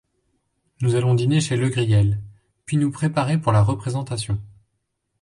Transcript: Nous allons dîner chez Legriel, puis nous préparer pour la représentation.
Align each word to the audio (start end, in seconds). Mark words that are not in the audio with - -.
Nous 0.81 0.95
allons 0.95 1.13
dîner 1.13 1.41
chez 1.41 1.55
Legriel, 1.57 2.19
puis 2.65 2.77
nous 2.77 2.89
préparer 2.89 3.37
pour 3.39 3.51
la 3.51 3.61
représentation. 3.61 4.41